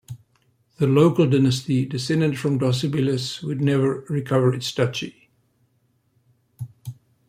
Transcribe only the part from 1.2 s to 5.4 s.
dynasty, descended from Docibilis, would never recover its duchy.